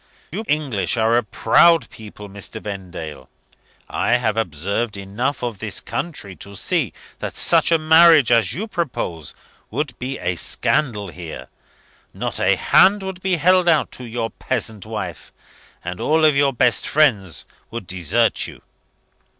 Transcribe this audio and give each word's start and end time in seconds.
You 0.31 0.43
English 0.47 0.97
are 0.97 1.15
a 1.15 1.21
proud 1.21 1.87
people, 1.91 2.27
Mr. 2.27 2.59
Vendale. 2.59 3.29
I 3.87 4.13
have 4.13 4.35
observed 4.35 4.97
enough 4.97 5.43
of 5.43 5.59
this 5.59 5.79
country 5.79 6.35
to 6.37 6.55
see 6.55 6.91
that 7.19 7.37
such 7.37 7.71
a 7.71 7.77
marriage 7.77 8.31
as 8.31 8.51
you 8.51 8.67
propose 8.67 9.35
would 9.69 9.93
be 9.99 10.17
a 10.17 10.33
scandal 10.37 11.09
here. 11.09 11.49
Not 12.15 12.39
a 12.39 12.55
hand 12.55 13.03
would 13.03 13.21
be 13.21 13.35
held 13.35 13.67
out 13.67 13.91
to 13.91 14.03
your 14.03 14.31
peasant 14.31 14.87
wife; 14.87 15.31
and 15.85 15.99
all 16.01 16.27
your 16.27 16.51
best 16.51 16.87
friends 16.87 17.45
would 17.69 17.85
desert 17.85 18.47
you." 18.47 18.63